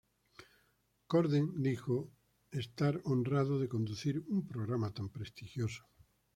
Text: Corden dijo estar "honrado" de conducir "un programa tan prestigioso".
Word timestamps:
Corden 1.11 1.61
dijo 1.67 2.09
estar 2.49 3.01
"honrado" 3.03 3.59
de 3.59 3.69
conducir 3.75 4.21
"un 4.29 4.47
programa 4.47 4.89
tan 4.95 5.09
prestigioso". 5.09 5.85